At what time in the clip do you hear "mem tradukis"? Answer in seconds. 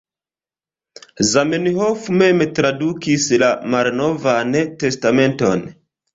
2.21-3.29